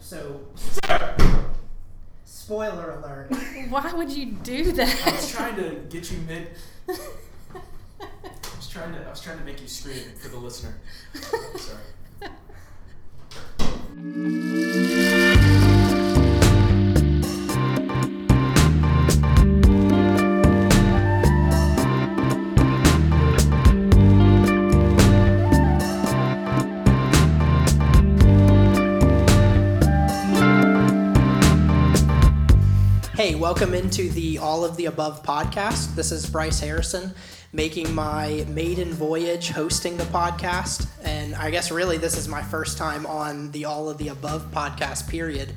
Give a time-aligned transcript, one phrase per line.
[0.00, 0.40] So,
[2.24, 3.32] spoiler alert.
[3.68, 5.06] Why would you do that?
[5.06, 6.48] I was trying to get you mid.
[6.88, 6.96] I
[8.56, 9.04] was trying to.
[9.06, 10.74] I was trying to make you scream for the listener.
[11.56, 11.82] Sorry.
[33.48, 35.94] welcome into the All of the Above podcast.
[35.94, 37.14] This is Bryce Harrison
[37.54, 40.86] making my maiden voyage hosting the podcast.
[41.02, 44.50] And I guess really this is my first time on the All of the Above
[44.50, 45.54] podcast, period.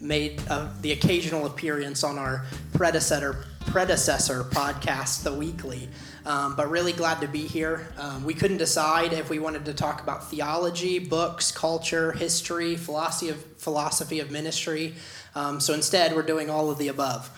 [0.00, 5.88] Made uh, the occasional appearance on our predecessor predecessor podcast, The Weekly.
[6.26, 7.86] Um, but really glad to be here.
[7.98, 13.30] Um, we couldn't decide if we wanted to talk about theology, books, culture, history, philosophy
[13.30, 14.94] of philosophy of ministry.
[15.34, 17.30] Um, so instead, we're doing all of the above.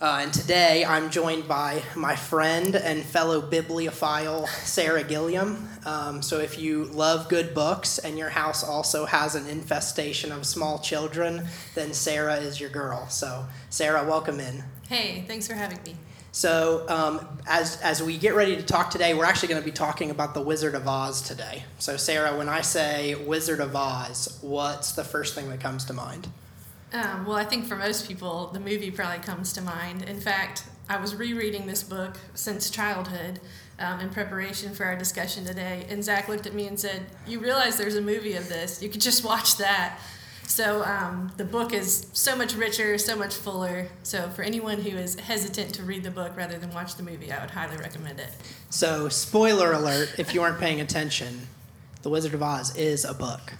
[0.00, 5.68] Uh, and today, I'm joined by my friend and fellow bibliophile Sarah Gilliam.
[5.86, 10.44] Um, so if you love good books and your house also has an infestation of
[10.46, 13.08] small children, then Sarah is your girl.
[13.08, 14.64] So Sarah, welcome in.
[14.88, 15.96] Hey, thanks for having me.
[16.32, 19.72] So, um, as, as we get ready to talk today, we're actually going to be
[19.72, 21.62] talking about the Wizard of Oz today.
[21.78, 25.92] So, Sarah, when I say Wizard of Oz, what's the first thing that comes to
[25.92, 26.28] mind?
[26.92, 30.02] Um, well, I think for most people, the movie probably comes to mind.
[30.02, 33.40] In fact, I was rereading this book since childhood
[33.78, 37.40] um, in preparation for our discussion today, and Zach looked at me and said, You
[37.40, 38.82] realize there's a movie of this.
[38.82, 39.98] You could just watch that.
[40.46, 43.88] So um, the book is so much richer, so much fuller.
[44.02, 47.32] So for anyone who is hesitant to read the book rather than watch the movie,
[47.32, 48.30] I would highly recommend it.
[48.70, 51.46] So, spoiler alert if you aren't paying attention,
[52.02, 53.54] The Wizard of Oz is a book.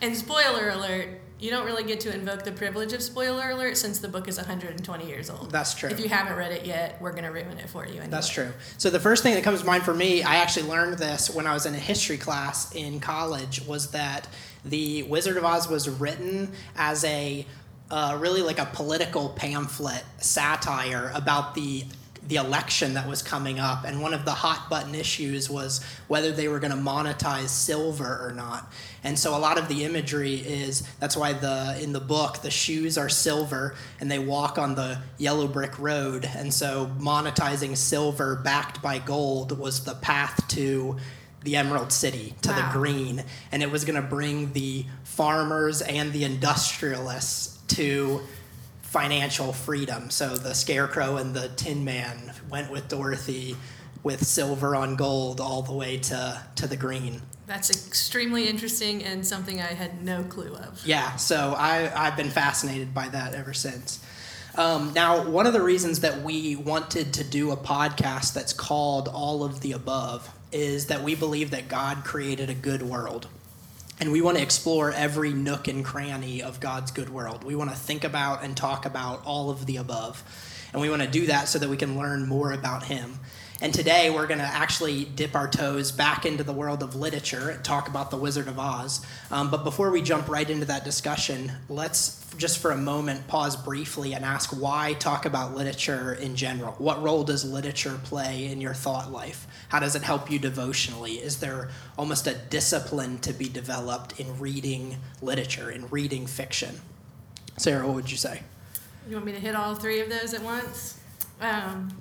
[0.00, 3.98] And spoiler alert, you don't really get to invoke the privilege of spoiler alert since
[3.98, 5.50] the book is 120 years old.
[5.50, 5.90] That's true.
[5.90, 7.92] If you haven't read it yet, we're going to ruin it for you.
[7.92, 8.08] Anyway.
[8.08, 8.50] That's true.
[8.78, 11.46] So the first thing that comes to mind for me, I actually learned this when
[11.46, 14.26] I was in a history class in college, was that
[14.64, 17.44] the Wizard of Oz was written as a
[17.90, 21.84] uh, really like a political pamphlet satire about the
[22.28, 26.32] the election that was coming up and one of the hot button issues was whether
[26.32, 28.72] they were going to monetize silver or not.
[29.02, 32.50] And so a lot of the imagery is that's why the in the book the
[32.50, 36.28] shoes are silver and they walk on the yellow brick road.
[36.36, 40.96] And so monetizing silver backed by gold was the path to
[41.42, 42.56] the emerald city to wow.
[42.56, 43.22] the green.
[43.52, 48.22] And it was going to bring the farmers and the industrialists to
[48.94, 50.08] financial freedom.
[50.08, 53.56] So the Scarecrow and the Tin Man went with Dorothy
[54.04, 57.20] with silver on gold all the way to, to the green.
[57.48, 60.80] That's extremely interesting and something I had no clue of.
[60.86, 63.98] Yeah, so I, I've been fascinated by that ever since.
[64.54, 69.08] Um, now, one of the reasons that we wanted to do a podcast that's called
[69.08, 73.26] All of the Above is that we believe that God created a good world.
[74.00, 77.44] And we want to explore every nook and cranny of God's good world.
[77.44, 80.22] We want to think about and talk about all of the above.
[80.72, 83.20] And we want to do that so that we can learn more about Him.
[83.64, 87.48] And today we're going to actually dip our toes back into the world of literature
[87.48, 89.00] and talk about The Wizard of Oz.
[89.30, 93.56] Um, but before we jump right into that discussion, let's just for a moment pause
[93.56, 96.72] briefly and ask why talk about literature in general?
[96.72, 99.46] What role does literature play in your thought life?
[99.70, 101.12] How does it help you devotionally?
[101.12, 106.82] Is there almost a discipline to be developed in reading literature, in reading fiction?
[107.56, 108.42] Sarah, what would you say?
[109.08, 111.00] You want me to hit all three of those at once?
[111.40, 111.96] Um,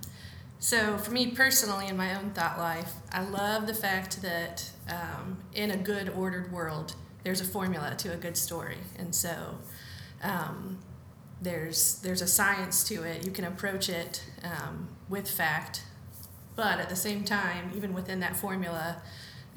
[0.64, 5.40] so, for me personally, in my own thought life, I love the fact that um,
[5.54, 8.78] in a good, ordered world, there's a formula to a good story.
[8.98, 9.58] And so,
[10.24, 10.80] um,
[11.42, 13.26] there's there's a science to it.
[13.26, 15.84] You can approach it um, with fact,
[16.56, 19.02] but at the same time, even within that formula,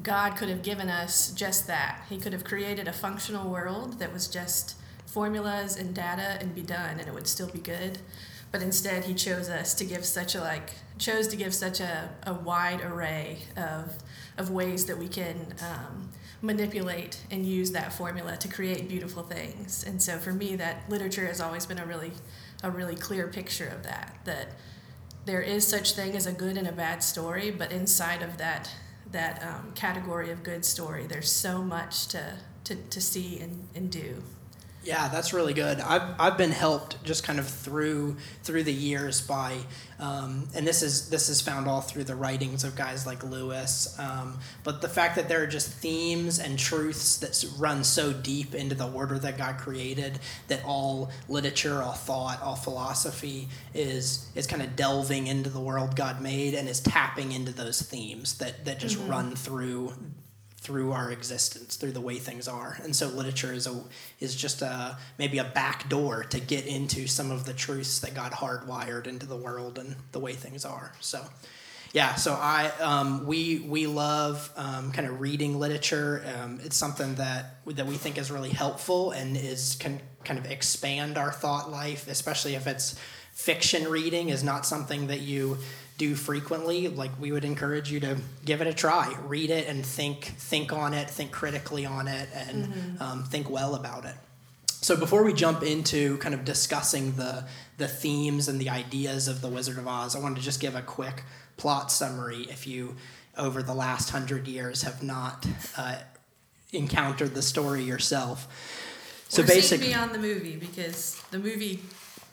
[0.02, 2.02] God could have given us just that.
[2.08, 4.74] He could have created a functional world that was just
[5.06, 8.00] formulas and data and be done, and it would still be good
[8.52, 12.10] but instead he chose us to give such a like chose to give such a,
[12.26, 13.98] a wide array of
[14.38, 16.10] of ways that we can um,
[16.42, 19.84] manipulate and use that formula to create beautiful things.
[19.84, 22.12] And so for me that literature has always been a really
[22.62, 24.48] a really clear picture of that that
[25.26, 28.70] there is such thing as a good and a bad story but inside of that
[29.10, 33.90] that um, category of good story there's so much to to, to see and, and
[33.90, 34.22] do
[34.86, 35.80] Yeah, that's really good.
[35.80, 39.56] I've, I've been helped just kind of through through the years by,
[39.98, 43.96] um, and this is this is found all through the writings of guys like Lewis.
[43.98, 48.54] Um, but the fact that there are just themes and truths that run so deep
[48.54, 54.46] into the order that God created that all literature, all thought, all philosophy is is
[54.46, 58.64] kind of delving into the world God made and is tapping into those themes that
[58.66, 59.10] that just mm-hmm.
[59.10, 59.94] run through
[60.66, 62.76] through our existence, through the way things are.
[62.82, 63.84] And so literature is a
[64.18, 68.16] is just a maybe a back door to get into some of the truths that
[68.16, 70.92] God hardwired into the world and the way things are.
[70.98, 71.24] So
[71.92, 76.24] yeah, so I um, we we love um, kind of reading literature.
[76.36, 80.46] Um, it's something that that we think is really helpful and is can kind of
[80.46, 82.96] expand our thought life, especially if it's
[83.36, 85.58] fiction reading is not something that you
[85.98, 88.16] do frequently, like we would encourage you to
[88.46, 92.28] give it a try, read it and think think on it, think critically on it,
[92.34, 93.02] and mm-hmm.
[93.02, 94.14] um, think well about it.
[94.80, 97.44] So before we jump into kind of discussing the
[97.76, 100.74] the themes and the ideas of the Wizard of Oz, I wanted to just give
[100.74, 101.22] a quick
[101.58, 102.46] plot summary.
[102.48, 102.96] If you
[103.36, 105.46] over the last hundred years have not
[105.76, 105.96] uh,
[106.72, 108.48] encountered the story yourself,
[109.28, 111.80] so basically beyond the movie because the movie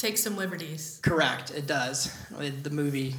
[0.03, 0.99] takes some liberties.
[1.01, 2.13] Correct, it does.
[2.37, 3.15] The movie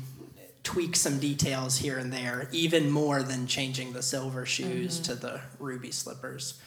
[0.62, 5.04] tweaks some details here and there, even more than changing the silver shoes mm-hmm.
[5.04, 6.60] to the ruby slippers.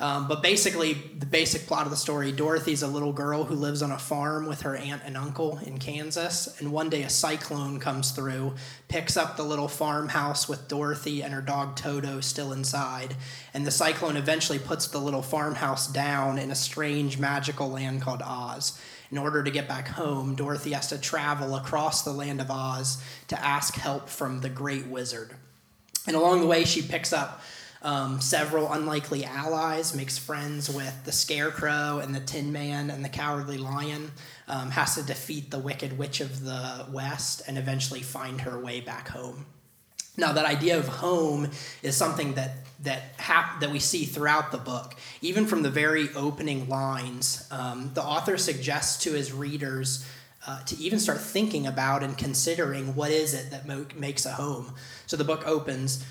[0.00, 3.82] Um, but basically, the basic plot of the story Dorothy's a little girl who lives
[3.82, 6.58] on a farm with her aunt and uncle in Kansas.
[6.58, 8.54] And one day, a cyclone comes through,
[8.88, 13.14] picks up the little farmhouse with Dorothy and her dog Toto still inside.
[13.52, 18.22] And the cyclone eventually puts the little farmhouse down in a strange magical land called
[18.22, 18.80] Oz.
[19.10, 23.02] In order to get back home, Dorothy has to travel across the land of Oz
[23.28, 25.34] to ask help from the great wizard.
[26.06, 27.42] And along the way, she picks up
[27.82, 33.08] um, several unlikely allies, makes friends with the Scarecrow and the Tin Man and the
[33.08, 34.12] Cowardly Lion,
[34.48, 38.80] um, has to defeat the Wicked Witch of the West, and eventually find her way
[38.80, 39.46] back home.
[40.16, 41.50] Now, that idea of home
[41.82, 46.08] is something that that hap- that we see throughout the book, even from the very
[46.14, 47.46] opening lines.
[47.50, 50.06] Um, the author suggests to his readers
[50.46, 54.32] uh, to even start thinking about and considering what is it that mo- makes a
[54.32, 54.74] home.
[55.06, 56.04] So the book opens.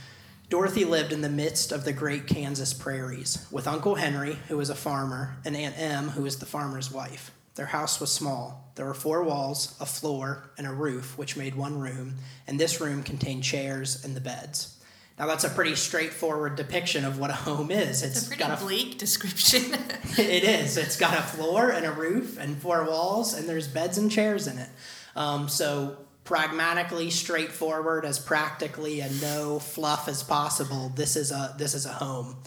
[0.49, 4.69] Dorothy lived in the midst of the great Kansas prairies with Uncle Henry, who was
[4.69, 7.31] a farmer, and Aunt Em, who was the farmer's wife.
[7.59, 8.71] Their house was small.
[8.75, 12.15] There were four walls, a floor, and a roof, which made one room,
[12.47, 14.77] and this room contained chairs and the beds.
[15.19, 18.01] Now that's a pretty straightforward depiction of what a home is.
[18.01, 19.73] It's, it's a pretty got a, bleak description.
[20.17, 20.77] it is.
[20.77, 24.47] It's got a floor and a roof and four walls, and there's beds and chairs
[24.47, 24.69] in it.
[25.17, 30.93] Um, so pragmatically straightforward, as practically and no fluff as possible.
[30.95, 32.37] This is a this is a home.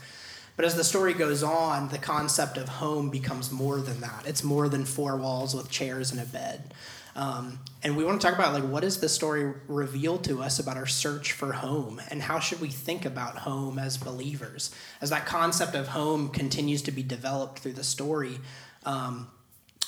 [0.56, 4.24] But as the story goes on, the concept of home becomes more than that.
[4.26, 6.74] It's more than four walls with chairs and a bed.
[7.14, 10.58] Um, and we want to talk about like what does the story reveal to us
[10.58, 15.10] about our search for home and how should we think about home as believers as
[15.10, 18.38] that concept of home continues to be developed through the story
[18.84, 19.28] um,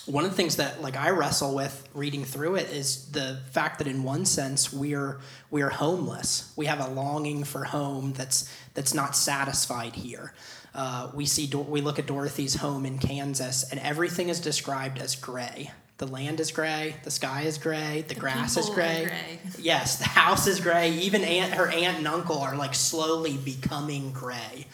[0.07, 3.79] one of the things that like I wrestle with reading through it is the fact
[3.79, 5.21] that in one sense we're
[5.51, 6.53] we're homeless.
[6.57, 10.33] We have a longing for home that's that's not satisfied here.
[10.75, 15.15] Uh, we see we look at Dorothy's home in Kansas, and everything is described as
[15.17, 15.71] gray.
[15.99, 19.05] The land is gray, the sky is gray, the, the grass is gray.
[19.05, 19.39] gray.
[19.61, 20.91] Yes, the house is gray.
[20.91, 24.67] Even aunt, her aunt and uncle are like slowly becoming gray.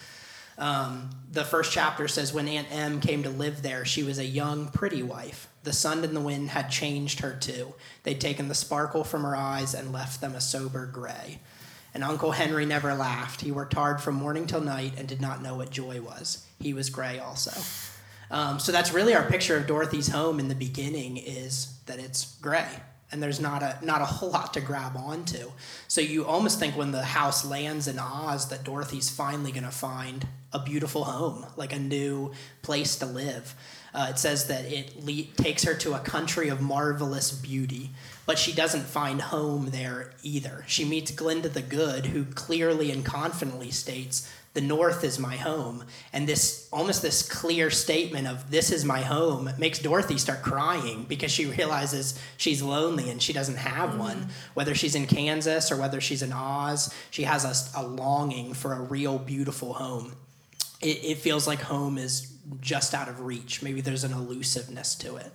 [0.57, 4.25] Um, the first chapter says when Aunt Em came to live there, she was a
[4.25, 5.47] young, pretty wife.
[5.63, 7.73] The sun and the wind had changed her too.
[8.03, 11.39] They'd taken the sparkle from her eyes and left them a sober gray.
[11.93, 13.41] And Uncle Henry never laughed.
[13.41, 16.45] He worked hard from morning till night and did not know what joy was.
[16.59, 17.51] He was gray also.
[18.29, 22.37] Um, so that's really our picture of Dorothy's home in the beginning is that it's
[22.37, 22.79] gray
[23.11, 25.51] and there's not a not a whole lot to grab onto.
[25.87, 29.71] So you almost think when the house lands in Oz that Dorothy's finally going to
[29.71, 33.55] find a beautiful home, like a new place to live.
[33.93, 37.89] Uh, it says that it le- takes her to a country of marvelous beauty,
[38.25, 40.63] but she doesn't find home there either.
[40.67, 45.85] She meets Glinda the Good, who clearly and confidently states the north is my home.
[46.11, 51.05] And this almost this clear statement of this is my home makes dorothy start crying
[51.07, 53.99] because she realizes she's lonely and she doesn't have mm-hmm.
[53.99, 58.53] one whether she's in kansas or whether she's in oz she has a, a longing
[58.53, 60.15] for a real beautiful home.
[60.81, 63.61] It, it, feels like home is just out of reach.
[63.61, 65.31] Maybe there's an elusiveness to it.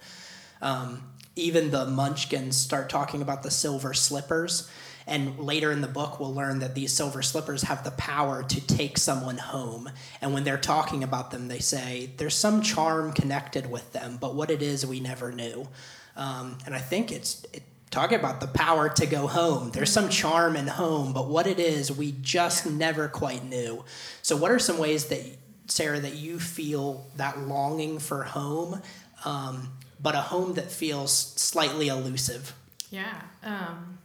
[0.60, 1.04] Um,
[1.36, 4.68] even the munchkins start talking about the silver slippers
[5.06, 8.66] And later in the book, we'll learn that these silver slippers have the power to
[8.66, 9.88] take someone home.
[10.20, 14.34] And when they're talking about them, they say there's some charm connected with them, but
[14.34, 15.68] what it is, we never knew.
[16.16, 19.70] Um, and I think it's it, talking about the power to go home.
[19.70, 23.84] There's some charm in home, but what it is, we just never quite knew.
[24.22, 25.20] So, what are some ways that,
[25.68, 28.82] Sarah, that you feel that longing for home,
[29.24, 29.72] um,
[30.02, 32.54] but a home that feels slightly elusive?
[32.90, 33.20] Yeah.
[33.42, 33.98] Um,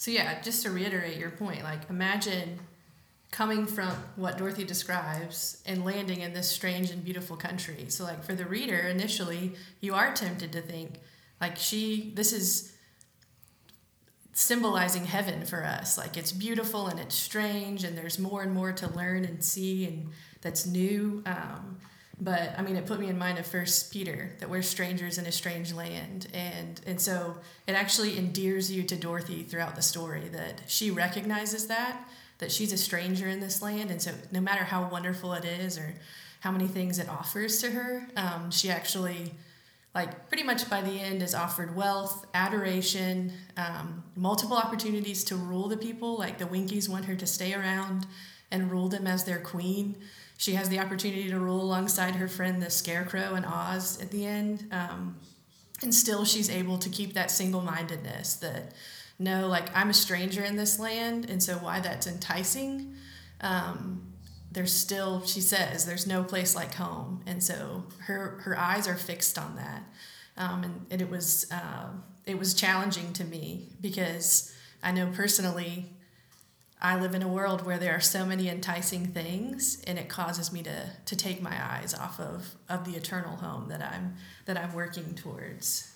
[0.00, 2.58] so, yeah, just to reiterate your point, like imagine
[3.30, 7.84] coming from what Dorothy describes and landing in this strange and beautiful country.
[7.88, 9.52] So, like for the reader, initially,
[9.82, 11.00] you are tempted to think,
[11.38, 12.72] like, she, this is
[14.32, 15.98] symbolizing heaven for us.
[15.98, 19.84] Like it's beautiful and it's strange, and there's more and more to learn and see,
[19.84, 20.08] and
[20.40, 21.22] that's new.
[21.26, 21.76] Um,
[22.20, 25.26] but I mean, it put me in mind of First Peter that we're strangers in
[25.26, 27.36] a strange land, and and so
[27.66, 32.08] it actually endears you to Dorothy throughout the story that she recognizes that
[32.38, 35.78] that she's a stranger in this land, and so no matter how wonderful it is
[35.78, 35.94] or
[36.40, 39.32] how many things it offers to her, um, she actually
[39.94, 45.68] like pretty much by the end is offered wealth adoration um, multiple opportunities to rule
[45.68, 46.18] the people.
[46.18, 48.06] Like the winkies want her to stay around
[48.50, 49.96] and rule them as their queen
[50.40, 54.24] she has the opportunity to rule alongside her friend the scarecrow and oz at the
[54.26, 55.16] end um,
[55.82, 58.72] and still she's able to keep that single-mindedness that
[59.18, 62.94] no like i'm a stranger in this land and so why that's enticing?
[63.40, 64.10] Um,
[64.52, 68.96] there's still she says there's no place like home and so her her eyes are
[68.96, 69.82] fixed on that.
[70.36, 71.88] Um, and, and, it was uh,
[72.24, 75.90] it was challenging to me because I know personally
[76.82, 80.52] I live in a world where there are so many enticing things and it causes
[80.52, 84.56] me to to take my eyes off of of the eternal home that I'm that
[84.56, 85.90] I'm working towards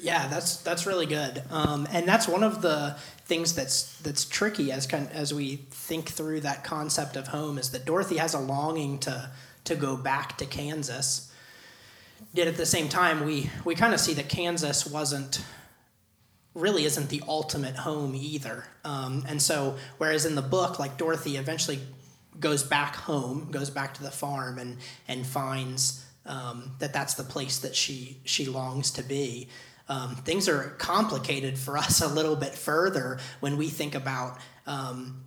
[0.00, 4.70] yeah, that's that's really good, um, and that's one of the things that's that's tricky
[4.70, 8.38] as kind as we think through that concept of home is that Dorothy has a
[8.38, 9.30] longing to
[9.64, 11.32] to go back to Kansas.
[12.32, 15.42] Yet at the same time, we we kind of see that Kansas wasn't
[16.58, 21.36] really isn't the ultimate home either, um, and so whereas in the book, like Dorothy
[21.36, 21.80] eventually
[22.38, 27.24] goes back home, goes back to the farm, and and finds um, that that's the
[27.24, 29.48] place that she she longs to be.
[29.88, 35.24] Um, things are complicated for us a little bit further when we think about um,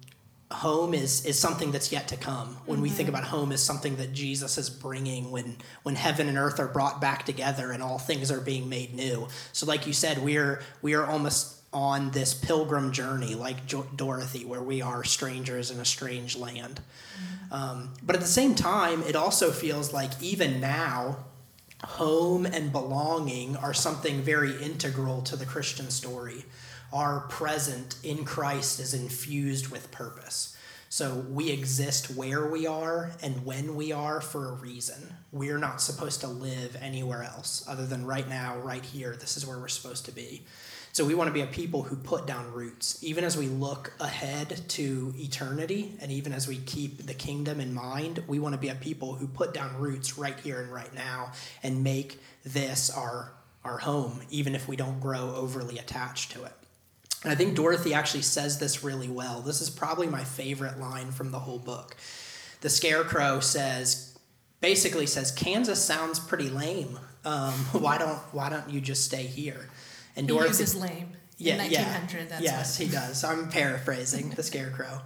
[0.51, 2.57] home is is something that's yet to come.
[2.65, 2.83] When mm-hmm.
[2.83, 3.15] we think mm-hmm.
[3.15, 7.01] about home as something that Jesus is bringing when when heaven and earth are brought
[7.01, 9.27] back together and all things are being made new.
[9.53, 14.43] So, like you said, we're we are almost on this pilgrim journey, like jo- Dorothy,
[14.43, 16.81] where we are strangers in a strange land.
[16.81, 17.53] Mm-hmm.
[17.53, 21.17] Um, but at the same time, it also feels like even now
[21.83, 26.45] home and belonging are something very integral to the Christian story.
[26.93, 30.57] Our present in Christ is infused with purpose.
[30.89, 35.15] So we exist where we are and when we are for a reason.
[35.31, 39.15] We're not supposed to live anywhere else other than right now, right here.
[39.15, 40.43] This is where we're supposed to be.
[40.91, 43.93] So we want to be a people who put down roots, even as we look
[44.01, 48.21] ahead to eternity, and even as we keep the kingdom in mind.
[48.27, 51.31] We want to be a people who put down roots right here and right now,
[51.63, 53.31] and make this our
[53.63, 56.53] our home, even if we don't grow overly attached to it.
[57.23, 59.41] And I think Dorothy actually says this really well.
[59.41, 61.95] This is probably my favorite line from the whole book.
[62.61, 64.17] The Scarecrow says,
[64.59, 66.99] basically says, Kansas sounds pretty lame.
[67.23, 69.69] Um, why don't Why don't you just stay here?
[70.15, 71.11] And he Dorothy uses lame.
[71.37, 72.25] Yeah, in 1900, yeah.
[72.29, 72.87] That's yes, what.
[72.87, 73.23] he does.
[73.23, 75.01] I'm paraphrasing the Scarecrow,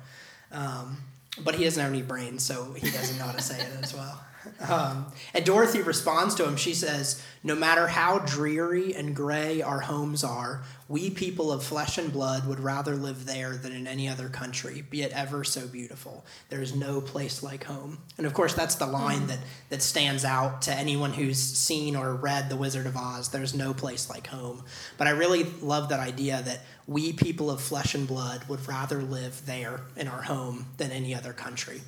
[0.52, 0.98] um,
[1.44, 3.94] but he doesn't have any brains, so he doesn't know how to say it as
[3.94, 4.22] well.
[4.70, 6.56] Um, and Dorothy responds to him.
[6.56, 11.98] She says, No matter how dreary and gray our homes are, we people of flesh
[11.98, 15.68] and blood would rather live there than in any other country, be it ever so
[15.68, 16.24] beautiful.
[16.50, 17.98] There is no place like home.
[18.18, 19.28] And of course, that's the line mm.
[19.28, 23.30] that, that stands out to anyone who's seen or read The Wizard of Oz.
[23.30, 24.64] There's no place like home.
[24.98, 29.02] But I really love that idea that we people of flesh and blood would rather
[29.02, 31.82] live there in our home than any other country.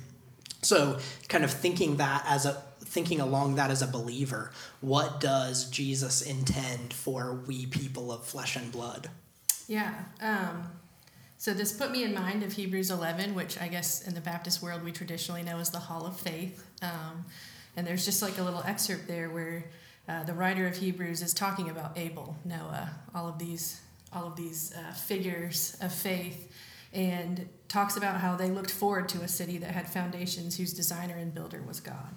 [0.62, 0.98] So,
[1.28, 4.50] kind of thinking that as a thinking along that as a believer,
[4.80, 9.10] what does Jesus intend for we people of flesh and blood?
[9.66, 9.94] Yeah.
[10.22, 10.70] Um,
[11.36, 14.62] so this put me in mind of Hebrews 11, which I guess in the Baptist
[14.62, 16.66] world we traditionally know as the Hall of Faith.
[16.82, 17.26] Um,
[17.76, 19.64] and there's just like a little excerpt there where
[20.08, 24.36] uh, the writer of Hebrews is talking about Abel, Noah, all of these all of
[24.36, 26.50] these uh, figures of faith
[26.94, 31.16] and talks about how they looked forward to a city that had foundations whose designer
[31.16, 32.14] and builder was God.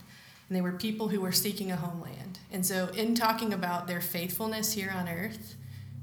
[0.48, 2.40] And they were people who were seeking a homeland.
[2.52, 5.56] And so, in talking about their faithfulness here on earth,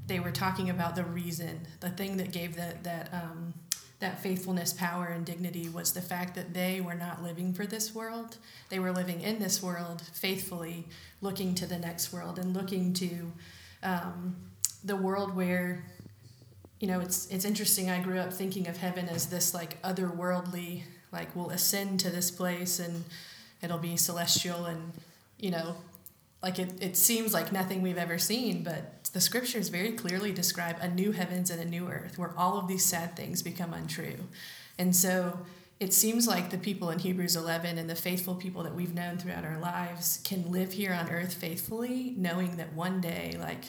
[0.07, 3.53] they were talking about the reason, the thing that gave that that um,
[3.99, 7.93] that faithfulness, power, and dignity was the fact that they were not living for this
[7.93, 8.37] world.
[8.69, 10.87] They were living in this world faithfully,
[11.21, 13.31] looking to the next world and looking to
[13.83, 14.37] um,
[14.83, 15.83] the world where,
[16.79, 17.89] you know, it's it's interesting.
[17.89, 22.31] I grew up thinking of heaven as this like otherworldly, like we'll ascend to this
[22.31, 23.03] place and
[23.61, 24.93] it'll be celestial and
[25.37, 25.75] you know,
[26.41, 30.77] like it, it seems like nothing we've ever seen, but the scriptures very clearly describe
[30.81, 34.27] a new heavens and a new earth where all of these sad things become untrue.
[34.77, 35.39] And so
[35.79, 39.17] it seems like the people in Hebrews 11 and the faithful people that we've known
[39.17, 43.65] throughout our lives can live here on earth faithfully, knowing that one day, like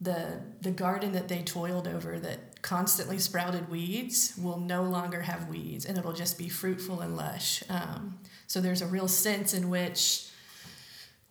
[0.00, 5.48] the, the garden that they toiled over that constantly sprouted weeds will no longer have
[5.48, 7.62] weeds and it'll just be fruitful and lush.
[7.68, 10.28] Um, so there's a real sense in which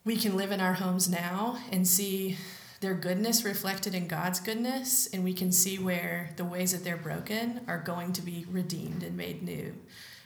[0.04, 2.36] we can live in our homes now and see
[2.80, 6.98] their goodness reflected in God's goodness, and we can see where the ways that they're
[6.98, 9.74] broken are going to be redeemed and made new.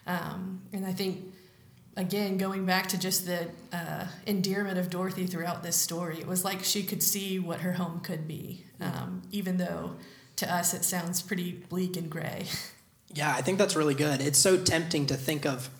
[0.08, 1.32] Um, and I think,
[1.98, 6.44] again, going back to just the uh, endearment of Dorothy throughout this story, it was
[6.44, 9.96] like she could see what her home could be, um, even though
[10.36, 12.46] to us it sounds pretty bleak and gray.
[13.12, 14.20] Yeah, I think that's really good.
[14.20, 15.70] It's so tempting to think of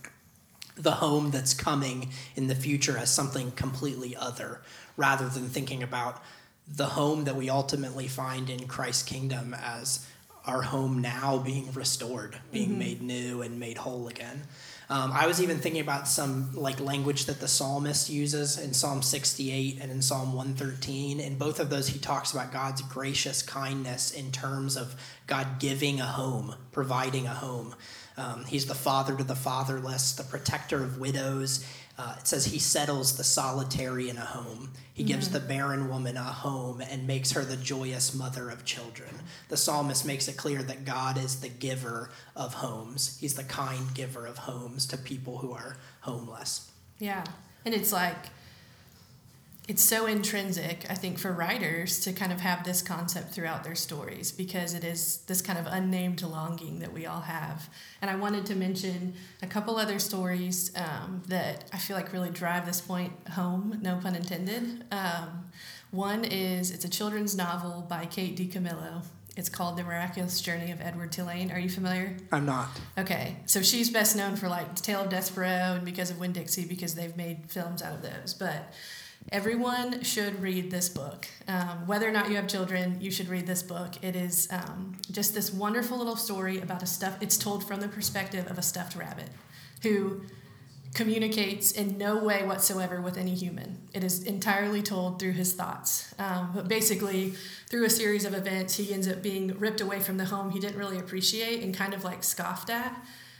[0.76, 4.62] the home that's coming in the future as something completely other
[4.96, 6.22] rather than thinking about
[6.66, 10.06] the home that we ultimately find in Christ's kingdom as
[10.46, 12.78] our home now being restored, being mm-hmm.
[12.78, 14.42] made new and made whole again.
[14.90, 19.02] Um, I was even thinking about some like language that the psalmist uses in Psalm
[19.02, 21.20] 68 and in Psalm 113.
[21.20, 26.00] In both of those, he talks about God's gracious kindness in terms of God giving
[26.00, 27.74] a home, providing a home.
[28.16, 31.66] Um, he's the father to the fatherless, the protector of widows.
[31.98, 34.70] Uh, it says he settles the solitary in a home.
[34.94, 35.08] He mm-hmm.
[35.08, 39.10] gives the barren woman a home and makes her the joyous mother of children.
[39.48, 43.18] The psalmist makes it clear that God is the giver of homes.
[43.20, 46.70] He's the kind giver of homes to people who are homeless.
[47.00, 47.24] Yeah.
[47.64, 48.26] And it's like
[49.68, 53.74] it's so intrinsic, I think, for writers to kind of have this concept throughout their
[53.74, 57.68] stories because it is this kind of unnamed longing that we all have.
[58.00, 62.30] And I wanted to mention a couple other stories um, that I feel like really
[62.30, 64.84] drive this point home, no pun intended.
[64.90, 65.50] Um,
[65.90, 69.04] one is it's a children's novel by Kate DiCamillo.
[69.36, 71.52] It's called The Miraculous Journey of Edward Tulane.
[71.52, 72.16] Are you familiar?
[72.32, 72.70] I'm not.
[72.96, 76.64] Okay, so she's best known for like Tale of Despereaux and because of Winn Dixie
[76.64, 78.32] because they've made films out of those.
[78.32, 78.72] But
[79.30, 81.26] Everyone should read this book.
[81.46, 84.02] Um, whether or not you have children, you should read this book.
[84.02, 87.18] It is um, just this wonderful little story about a stuff.
[87.20, 89.28] It's told from the perspective of a stuffed rabbit
[89.82, 90.22] who
[90.94, 93.78] communicates in no way whatsoever with any human.
[93.92, 96.14] It is entirely told through his thoughts.
[96.18, 97.34] Um, but basically,
[97.68, 100.58] through a series of events, he ends up being ripped away from the home he
[100.58, 102.98] didn't really appreciate and kind of like scoffed at.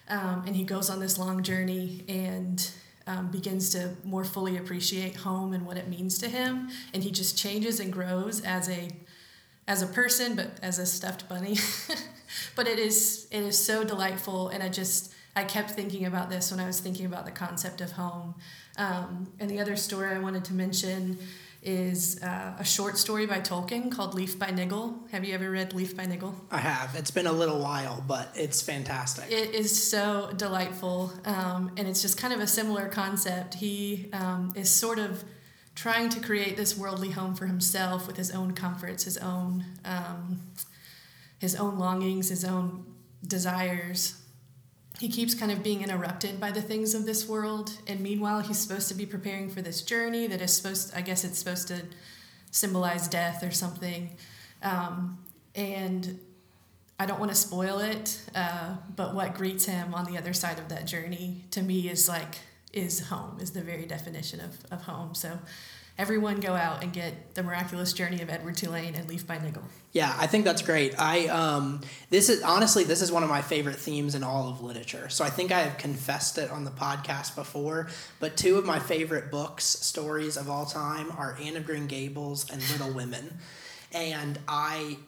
[0.08, 2.70] Um, and he goes on this long journey and
[3.08, 7.10] um, begins to more fully appreciate home and what it means to him, and he
[7.10, 8.90] just changes and grows as a
[9.66, 11.56] as a person, but as a stuffed bunny.
[12.56, 16.50] but it is it is so delightful, and I just I kept thinking about this
[16.50, 18.34] when I was thinking about the concept of home.
[18.76, 21.18] Um, and the other story I wanted to mention
[21.62, 24.94] is uh, a short story by Tolkien called Leaf by Niggle.
[25.10, 26.34] Have you ever read Leaf by Niggle?
[26.50, 26.94] I have.
[26.94, 29.30] It's been a little while, but it's fantastic.
[29.30, 31.12] It is so delightful.
[31.24, 33.54] Um, and it's just kind of a similar concept.
[33.54, 35.24] He um, is sort of
[35.74, 39.64] trying to create this worldly home for himself with his own comforts, his own.
[39.84, 40.40] Um,
[41.38, 42.84] his own longings, his own
[43.26, 44.20] desires,
[44.98, 48.58] he keeps kind of being interrupted by the things of this world and meanwhile he's
[48.58, 51.82] supposed to be preparing for this journey that is supposed i guess it's supposed to
[52.50, 54.16] symbolize death or something.
[54.62, 55.18] Um,
[55.54, 56.18] and
[56.98, 60.58] i don't want to spoil it uh, but what greets him on the other side
[60.58, 62.36] of that journey to me is like
[62.72, 65.14] is home is the very definition of, of home.
[65.14, 65.38] So
[65.98, 69.64] everyone go out and get the miraculous journey of Edward Tulane and Leaf by Niggle.
[69.92, 70.98] Yeah, I think that's great.
[70.98, 74.62] I um, this is honestly this is one of my favorite themes in all of
[74.62, 75.08] literature.
[75.08, 77.88] So I think I have confessed it on the podcast before.
[78.20, 82.48] But two of my favorite books stories of all time are Anne of Green Gables
[82.50, 83.38] and Little Women,
[83.92, 84.98] and I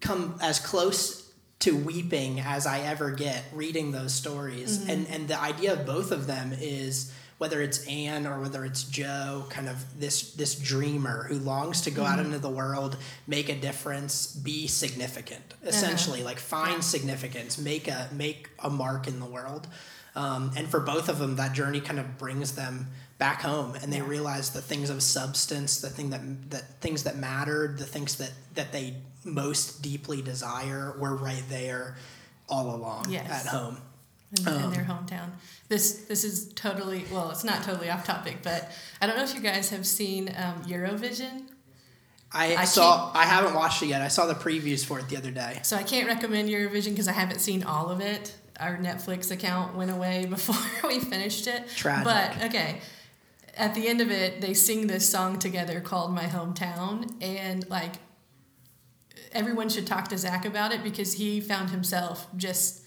[0.00, 1.30] come as close
[1.60, 4.78] to weeping as I ever get reading those stories.
[4.78, 4.90] Mm-hmm.
[4.90, 8.84] And and the idea of both of them is whether it's Anne or whether it's
[8.84, 12.12] Jo, kind of this this dreamer who longs to go mm-hmm.
[12.12, 12.96] out into the world,
[13.26, 15.44] make a difference, be significant.
[15.52, 15.68] Uh-huh.
[15.68, 16.28] Essentially, uh-huh.
[16.28, 16.80] like find yeah.
[16.80, 19.66] significance, make a make a mark in the world.
[20.16, 23.92] Um, and for both of them, that journey kind of brings them back home and
[23.92, 28.16] they realize the things of substance the thing that that things that mattered the things
[28.16, 31.96] that that they most deeply desire were right there
[32.48, 33.44] all along Yes.
[33.44, 33.78] at home
[34.36, 35.30] in, in Um, their hometown.
[35.68, 39.34] This this is totally well, it's not totally off topic, but I don't know if
[39.34, 41.48] you guys have seen um, Eurovision.
[42.30, 45.16] I, I saw i haven't watched it yet i saw the previews for it the
[45.16, 48.34] other day So I can't recommend Eurovision because I haven't seen all of it.
[48.60, 51.68] Our Netflix account went away before we finished it.
[51.74, 52.04] Tragic.
[52.04, 52.80] But okay,
[53.56, 57.94] at the end of it, they sing this song together called "My Hometown," and like
[59.32, 62.82] everyone should talk to Zach about it because he found himself just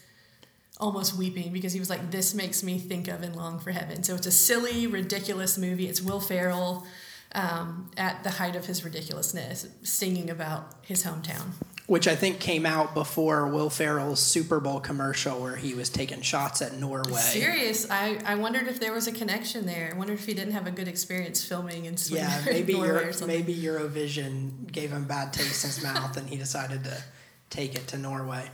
[0.82, 4.04] almost weeping because he was like, "This makes me think of and long for heaven."
[4.04, 5.88] So it's a silly, ridiculous movie.
[5.88, 6.86] It's Will Ferrell
[7.34, 11.52] um, at the height of his ridiculousness, singing about his hometown.
[11.88, 16.22] which I think came out before Will Ferrell's Super Bowl commercial where he was taking
[16.22, 17.20] shots at Norway.
[17.20, 17.90] Serious.
[17.90, 19.92] I, I wondered if there was a connection there.
[19.94, 22.28] I wondered if he didn't have a good experience filming in Sweden.
[22.30, 26.84] Yeah, maybe Euro, maybe Eurovision gave him bad taste in his mouth, and he decided
[26.86, 27.04] to
[27.50, 28.50] take it to Norway.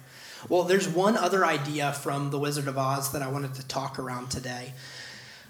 [0.49, 3.99] Well, there's one other idea from The Wizard of Oz that I wanted to talk
[3.99, 4.73] around today.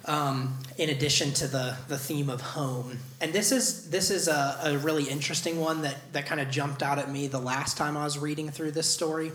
[0.06, 4.58] Um, in addition to the, the theme of home, and this is this is a,
[4.64, 7.98] a really interesting one that that kind of jumped out at me the last time
[7.98, 9.34] I was reading through this story.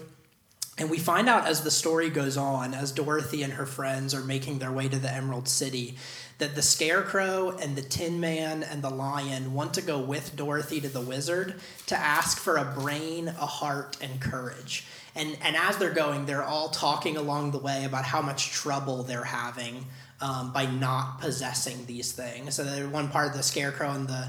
[0.79, 4.25] And we find out as the story goes on, as Dorothy and her friends are
[4.25, 5.99] making their way to the Emerald City,
[6.39, 10.81] that the Scarecrow and the Tin Man and the Lion want to go with Dorothy
[10.81, 14.87] to the Wizard to ask for a brain, a heart, and courage.
[15.15, 19.03] And, and as they're going, they're all talking along the way about how much trouble
[19.03, 19.87] they're having
[20.23, 22.55] um, by not possessing these things.
[22.55, 24.29] So, one part, of the Scarecrow and the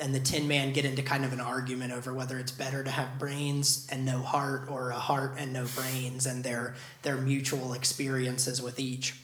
[0.00, 2.90] and the Tin Man get into kind of an argument over whether it's better to
[2.90, 7.74] have brains and no heart or a heart and no brains, and their their mutual
[7.74, 9.14] experiences with each.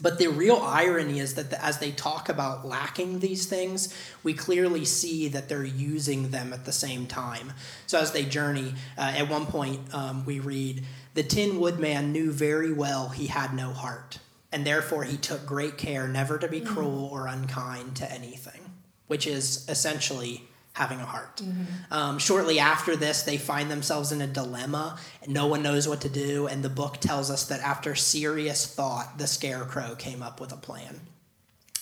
[0.00, 4.34] But the real irony is that the, as they talk about lacking these things, we
[4.34, 7.52] clearly see that they're using them at the same time.
[7.86, 12.32] So as they journey, uh, at one point um, we read, "The Tin Woodman knew
[12.32, 14.18] very well he had no heart,
[14.50, 18.60] and therefore he took great care never to be cruel or unkind to anything."
[19.06, 21.42] Which is essentially having a heart.
[21.90, 24.98] Um, shortly after this, they find themselves in a dilemma.
[25.22, 28.66] And no one knows what to do, and the book tells us that after serious
[28.66, 31.00] thought, the scarecrow came up with a plan.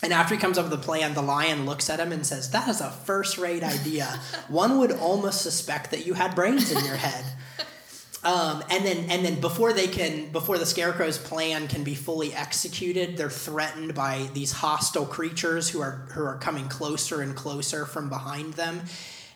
[0.03, 2.51] And after he comes up with a plan, the lion looks at him and says,
[2.51, 4.07] That is a first rate idea.
[4.49, 7.25] One would almost suspect that you had brains in your head.
[8.23, 12.35] Um, and then and then before they can before the scarecrow's plan can be fully
[12.35, 17.87] executed, they're threatened by these hostile creatures who are who are coming closer and closer
[17.87, 18.83] from behind them.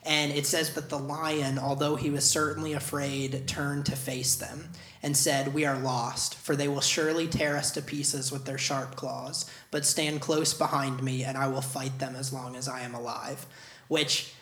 [0.05, 4.69] And it says that the lion, although he was certainly afraid, turned to face them
[5.01, 8.59] and said, We are lost, for they will surely tear us to pieces with their
[8.59, 9.49] sharp claws.
[9.71, 12.93] But stand close behind me, and I will fight them as long as I am
[12.93, 13.47] alive.
[13.87, 14.34] Which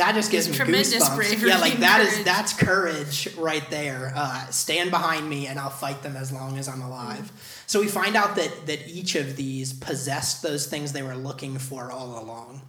[0.00, 1.16] that just gives me Tremendous goosebumps.
[1.16, 2.24] bravery yeah, like that is courage.
[2.24, 4.12] that's courage right there.
[4.16, 7.30] Uh, stand behind me, and I'll fight them as long as I'm alive.
[7.66, 11.58] So we find out that that each of these possessed those things they were looking
[11.58, 12.62] for all along.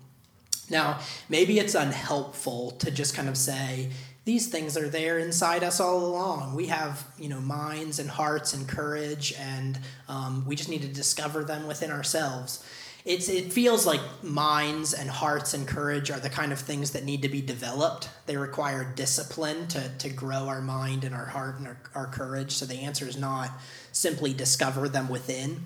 [0.69, 3.89] Now, maybe it's unhelpful to just kind of say
[4.23, 6.55] these things are there inside us all along.
[6.55, 10.87] We have, you know, minds and hearts and courage, and um, we just need to
[10.87, 12.63] discover them within ourselves.
[13.03, 17.03] It's, it feels like minds and hearts and courage are the kind of things that
[17.03, 18.09] need to be developed.
[18.27, 22.51] They require discipline to, to grow our mind and our heart and our, our courage.
[22.51, 23.49] So the answer is not
[23.91, 25.61] simply discover them within.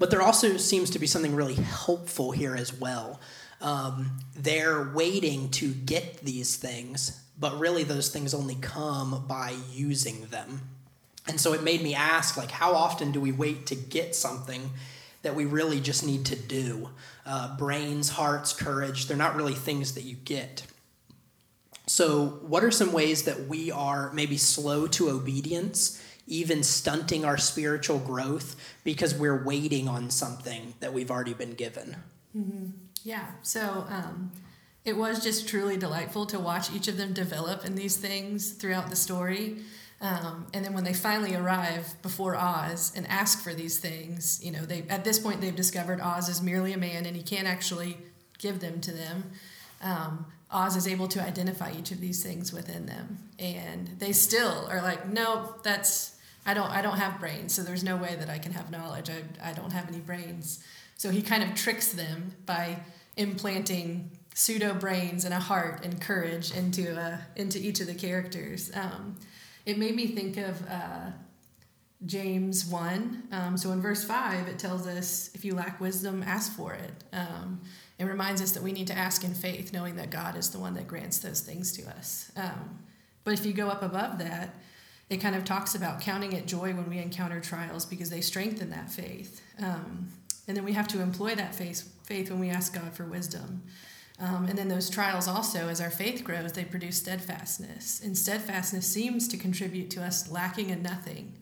[0.00, 3.20] But there also seems to be something really helpful here as well.
[3.60, 10.26] Um, they're waiting to get these things, but really those things only come by using
[10.26, 10.62] them.
[11.26, 14.70] And so it made me ask, like, how often do we wait to get something
[15.22, 16.90] that we really just need to do?
[17.26, 20.64] Uh, brains, hearts, courage, they're not really things that you get.
[21.86, 27.38] So, what are some ways that we are maybe slow to obedience, even stunting our
[27.38, 31.96] spiritual growth because we're waiting on something that we've already been given?
[33.04, 33.26] Yeah.
[33.42, 34.32] So um,
[34.84, 38.90] it was just truly delightful to watch each of them develop in these things throughout
[38.90, 39.58] the story.
[40.00, 44.52] Um, and then when they finally arrive before Oz and ask for these things, you
[44.52, 47.48] know, they at this point they've discovered Oz is merely a man and he can't
[47.48, 47.98] actually
[48.38, 49.24] give them to them.
[49.82, 54.66] Um, Oz is able to identify each of these things within them, and they still
[54.70, 58.30] are like, no, that's I don't I don't have brains, so there's no way that
[58.30, 59.10] I can have knowledge.
[59.10, 60.64] I I don't have any brains.
[60.96, 62.80] So he kind of tricks them by
[63.16, 68.70] implanting pseudo brains and a heart and courage into uh, into each of the characters.
[68.74, 69.16] Um,
[69.68, 71.10] it made me think of uh,
[72.06, 73.28] James 1.
[73.30, 77.04] Um, so in verse 5, it tells us if you lack wisdom, ask for it.
[77.12, 77.60] Um,
[77.98, 80.58] it reminds us that we need to ask in faith, knowing that God is the
[80.58, 82.32] one that grants those things to us.
[82.34, 82.78] Um,
[83.24, 84.54] but if you go up above that,
[85.10, 88.70] it kind of talks about counting it joy when we encounter trials because they strengthen
[88.70, 89.42] that faith.
[89.62, 90.08] Um,
[90.46, 93.64] and then we have to employ that faith, faith when we ask God for wisdom.
[94.20, 98.00] Um, and then those trials also, as our faith grows, they produce steadfastness.
[98.02, 101.34] And steadfastness seems to contribute to us lacking in nothing.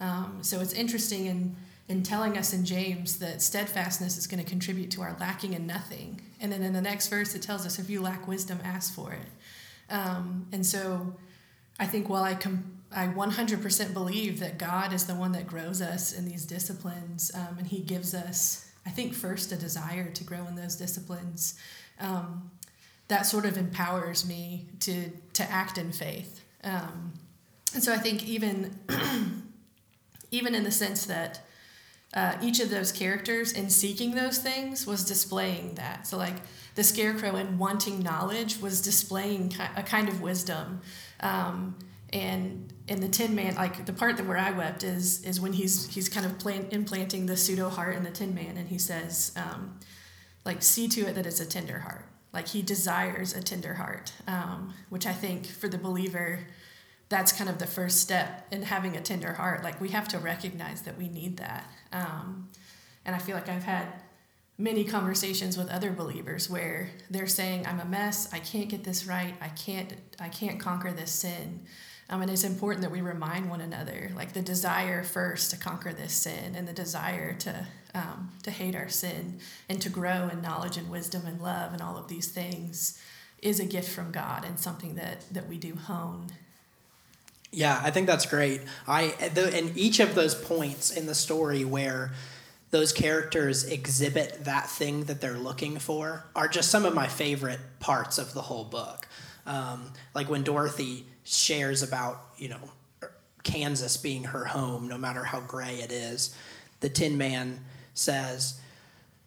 [0.00, 1.56] Um, so it's interesting in,
[1.88, 5.66] in telling us in James that steadfastness is going to contribute to our lacking in
[5.66, 6.20] nothing.
[6.40, 9.12] And then in the next verse, it tells us if you lack wisdom, ask for
[9.12, 9.92] it.
[9.92, 11.14] Um, and so
[11.78, 15.82] I think while I, com- I 100% believe that God is the one that grows
[15.82, 20.24] us in these disciplines, um, and He gives us, I think, first a desire to
[20.24, 21.58] grow in those disciplines.
[22.00, 22.50] Um,
[23.08, 26.42] that sort of empowers me to to act in faith.
[26.62, 27.12] Um,
[27.74, 28.78] and so I think even
[30.30, 31.40] even in the sense that
[32.14, 36.06] uh, each of those characters in seeking those things was displaying that.
[36.06, 36.36] So, like
[36.76, 40.80] the scarecrow in wanting knowledge was displaying a kind of wisdom.
[41.20, 41.76] Um,
[42.12, 45.52] and in the Tin Man, like the part that where I wept is is when
[45.52, 48.78] he's he's kind of plant, implanting the pseudo heart in the Tin Man, and he
[48.78, 49.80] says, um,
[50.44, 52.06] like, see to it that it's a tender heart.
[52.32, 56.40] Like he desires a tender heart, um, which I think for the believer
[57.08, 59.62] that's kind of the first step in having a tender heart.
[59.62, 61.70] Like we have to recognize that we need that.
[61.92, 62.48] Um,
[63.04, 63.86] and I feel like I've had
[64.56, 68.32] many conversations with other believers where they're saying, "I'm a mess.
[68.32, 69.34] I can't get this right.
[69.40, 69.94] I can't.
[70.18, 71.66] I can't conquer this sin."
[72.10, 75.92] Um, and it's important that we remind one another, like the desire first to conquer
[75.92, 80.42] this sin, and the desire to um, to hate our sin and to grow in
[80.42, 83.00] knowledge and wisdom and love and all of these things,
[83.40, 86.32] is a gift from God and something that that we do hone
[87.54, 88.62] yeah, I think that's great.
[88.86, 92.12] I the, in each of those points in the story where
[92.70, 97.60] those characters exhibit that thing that they're looking for are just some of my favorite
[97.78, 99.06] parts of the whole book.
[99.46, 102.60] Um, like when Dorothy shares about you know
[103.44, 106.34] Kansas being her home, no matter how gray it is,
[106.80, 107.60] the Tin Man
[107.94, 108.60] says,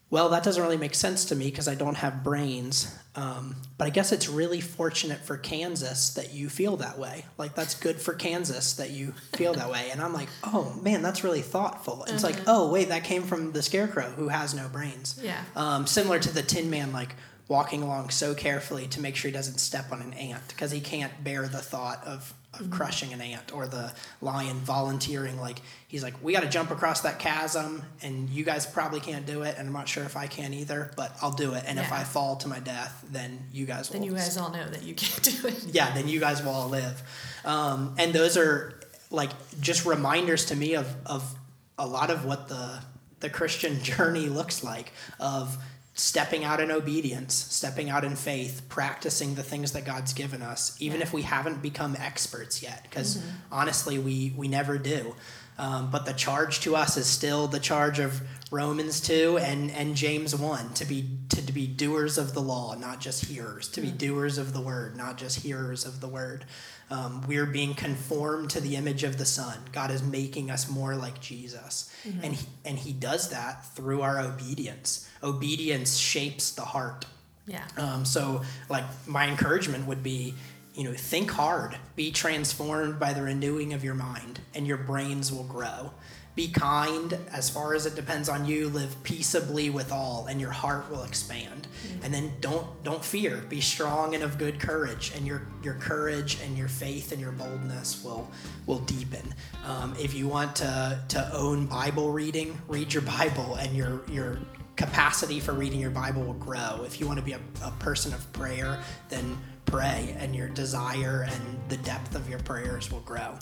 [0.09, 3.85] "Well, that doesn't really make sense to me because I don't have brains." Um, but
[3.85, 7.25] I guess it's really fortunate for Kansas that you feel that way.
[7.39, 9.89] Like that's good for Kansas that you feel that way.
[9.91, 12.05] And I'm like, oh man, that's really thoughtful.
[12.07, 12.45] It's like, mm-hmm.
[12.45, 15.19] oh wait, that came from the Scarecrow who has no brains.
[15.21, 15.41] Yeah.
[15.55, 17.15] Um, similar to the Tin Man, like
[17.47, 20.79] walking along so carefully to make sure he doesn't step on an ant because he
[20.79, 26.03] can't bear the thought of of crushing an ant or the lion volunteering like he's
[26.03, 29.55] like we got to jump across that chasm and you guys probably can't do it
[29.57, 31.63] and i'm not sure if i can either but i'll do it.
[31.67, 31.85] And yeah.
[31.85, 34.67] if i fall to my death then you guys will, then you guys all know
[34.67, 35.65] that you can't do it.
[35.73, 37.01] Yeah then you guys will all live.
[37.45, 41.35] Um, and those are like just reminders to me of of
[41.77, 42.79] a lot of what the
[43.19, 45.57] the christian journey looks like of
[45.97, 50.77] stepping out in obedience, stepping out in faith, practicing the things that God's given us,
[50.79, 51.05] even yeah.
[51.05, 53.29] if we haven't become experts yet, because mm-hmm.
[53.51, 55.15] honestly, we, we never do.
[55.57, 59.95] Um, but the charge to us is still the charge of Romans 2 and, and
[59.95, 63.81] James 1 to be, to, to be doers of the law, not just hearers, to
[63.81, 63.97] be mm-hmm.
[63.97, 66.45] doers of the word, not just hearers of the word.
[66.89, 69.57] Um, we're being conformed to the image of the Son.
[69.73, 71.93] God is making us more like Jesus.
[72.07, 72.23] Mm-hmm.
[72.23, 75.09] And, he, and He does that through our obedience.
[75.21, 77.05] Obedience shapes the heart.
[77.45, 77.65] Yeah.
[77.77, 80.33] Um, so, like, my encouragement would be
[80.77, 85.33] you know, think hard, be transformed by the renewing of your mind, and your brains
[85.33, 85.91] will grow.
[86.37, 88.69] Be kind as far as it depends on you.
[88.69, 91.67] Live peaceably with all, and your heart will expand.
[91.67, 92.05] Mm-hmm.
[92.05, 93.43] And then don't don't fear.
[93.49, 97.31] Be strong and of good courage, and your your courage and your faith and your
[97.31, 98.29] boldness will
[98.67, 99.33] will deepen.
[99.65, 104.37] Um, if you want to to own Bible reading, read your Bible, and your your
[104.75, 106.83] capacity for reading your Bible will grow.
[106.85, 108.77] If you want to be a, a person of prayer,
[109.09, 113.37] then pray and your desire and the depth of your prayers will grow.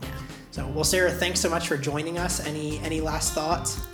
[0.52, 2.46] So, well, Sarah, thanks so much for joining us.
[2.46, 3.86] Any any last thoughts?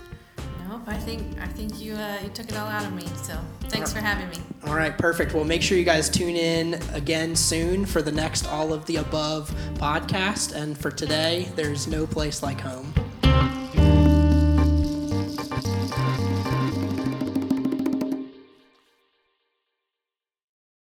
[0.68, 0.82] Nope.
[0.86, 3.06] I think I think you uh, you took it all out of me.
[3.22, 4.38] So thanks for having me.
[4.66, 5.34] All right, perfect.
[5.34, 8.96] Well, make sure you guys tune in again soon for the next All of the
[8.96, 10.54] Above podcast.
[10.54, 12.94] And for today, there's no place like home.